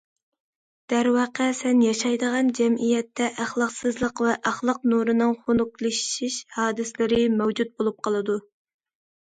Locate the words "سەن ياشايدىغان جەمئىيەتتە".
1.59-3.27